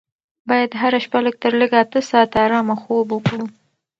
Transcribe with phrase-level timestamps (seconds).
[0.49, 3.45] باید هره شپه لږ تر لږه اته ساعته ارامه خوب وکړو.